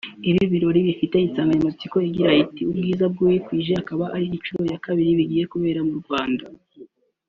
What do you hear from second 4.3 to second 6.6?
inshuro ya kabiri bigiye kubera mu Rwanda